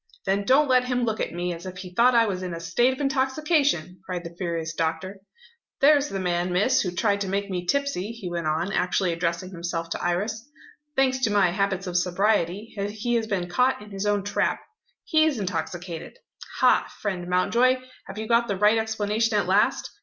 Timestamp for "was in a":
2.25-2.59